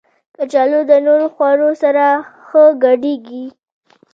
[0.35, 2.05] کچالو د نورو خوړو سره
[2.47, 3.45] ښه ګډېږي